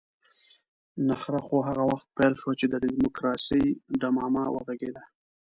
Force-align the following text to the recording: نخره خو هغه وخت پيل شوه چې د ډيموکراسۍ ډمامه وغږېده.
نخره 1.09 1.39
خو 1.45 1.57
هغه 1.69 1.83
وخت 1.91 2.07
پيل 2.17 2.33
شوه 2.41 2.53
چې 2.59 2.65
د 2.69 2.73
ډيموکراسۍ 2.85 3.65
ډمامه 4.01 4.43
وغږېده. 4.51 5.03